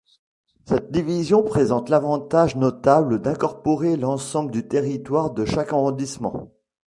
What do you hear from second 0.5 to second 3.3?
Cette division présente l'avantage notable